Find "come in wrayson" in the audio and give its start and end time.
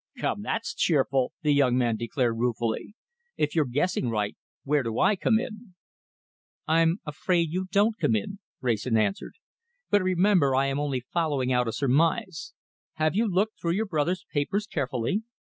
7.99-8.97